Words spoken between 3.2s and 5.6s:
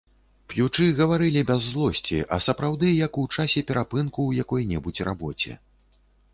у часе перапынку ў якой-небудзь рабоце.